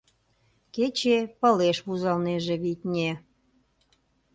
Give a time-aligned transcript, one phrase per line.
[0.75, 3.09] Кече пылеш вузалнеже, витне.